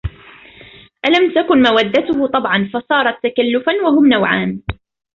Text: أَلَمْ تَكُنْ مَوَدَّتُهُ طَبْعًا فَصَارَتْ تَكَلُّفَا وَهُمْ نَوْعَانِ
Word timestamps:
أَلَمْ 1.05 1.33
تَكُنْ 1.33 1.61
مَوَدَّتُهُ 1.63 2.27
طَبْعًا 2.27 2.69
فَصَارَتْ 2.73 3.23
تَكَلُّفَا 3.23 3.71
وَهُمْ 3.83 4.09
نَوْعَانِ 4.09 4.61